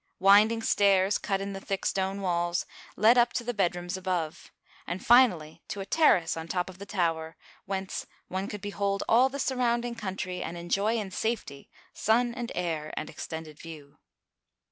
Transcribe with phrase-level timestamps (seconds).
[0.17, 2.65] Winding stairs, cut in the thick stone walls,
[2.95, 4.51] led up to the bedrooms above,
[4.87, 9.29] and finally to a terrace on top of the tower, whence one could behold all
[9.29, 13.99] the surrounding coun try, and enjoy in safety sun and air and extended view.